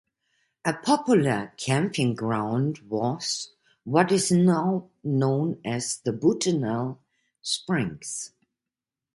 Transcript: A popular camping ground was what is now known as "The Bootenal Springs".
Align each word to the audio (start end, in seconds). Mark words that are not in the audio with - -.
A 0.65 0.73
popular 0.73 1.53
camping 1.57 2.15
ground 2.15 2.79
was 2.89 3.51
what 3.83 4.11
is 4.11 4.31
now 4.31 4.89
known 5.03 5.61
as 5.63 5.97
"The 5.97 6.11
Bootenal 6.11 6.97
Springs". 7.43 8.33